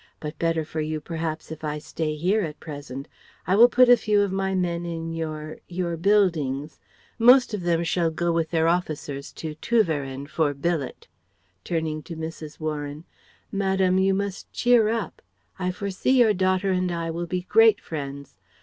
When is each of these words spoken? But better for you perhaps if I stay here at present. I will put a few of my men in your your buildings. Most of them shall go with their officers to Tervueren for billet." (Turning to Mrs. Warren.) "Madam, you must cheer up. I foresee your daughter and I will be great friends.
But 0.19 0.39
better 0.39 0.65
for 0.65 0.81
you 0.81 0.99
perhaps 0.99 1.51
if 1.51 1.63
I 1.63 1.77
stay 1.77 2.15
here 2.15 2.41
at 2.41 2.59
present. 2.59 3.07
I 3.45 3.55
will 3.55 3.69
put 3.69 3.87
a 3.87 3.95
few 3.95 4.21
of 4.21 4.31
my 4.31 4.55
men 4.55 4.83
in 4.83 5.13
your 5.13 5.59
your 5.67 5.95
buildings. 5.95 6.79
Most 7.19 7.53
of 7.53 7.61
them 7.61 7.83
shall 7.83 8.09
go 8.09 8.31
with 8.31 8.49
their 8.49 8.67
officers 8.67 9.31
to 9.33 9.53
Tervueren 9.53 10.25
for 10.27 10.55
billet." 10.55 11.07
(Turning 11.63 12.01
to 12.01 12.15
Mrs. 12.15 12.59
Warren.) 12.59 13.03
"Madam, 13.51 13.99
you 13.99 14.15
must 14.15 14.51
cheer 14.51 14.89
up. 14.89 15.21
I 15.59 15.69
foresee 15.69 16.19
your 16.19 16.33
daughter 16.33 16.71
and 16.71 16.91
I 16.91 17.11
will 17.11 17.27
be 17.27 17.41
great 17.43 17.79
friends. 17.79 18.35